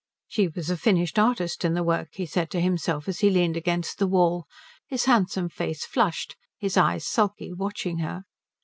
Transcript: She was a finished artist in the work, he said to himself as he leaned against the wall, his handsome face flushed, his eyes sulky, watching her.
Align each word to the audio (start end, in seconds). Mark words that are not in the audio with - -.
She 0.27 0.47
was 0.47 0.71
a 0.71 0.77
finished 0.77 1.19
artist 1.19 1.63
in 1.63 1.75
the 1.75 1.83
work, 1.83 2.07
he 2.13 2.25
said 2.25 2.49
to 2.49 2.59
himself 2.59 3.07
as 3.07 3.19
he 3.19 3.29
leaned 3.29 3.55
against 3.55 3.99
the 3.99 4.07
wall, 4.07 4.45
his 4.87 5.05
handsome 5.05 5.47
face 5.49 5.85
flushed, 5.85 6.35
his 6.57 6.75
eyes 6.75 7.05
sulky, 7.05 7.53
watching 7.53 7.99
her. 7.99 8.23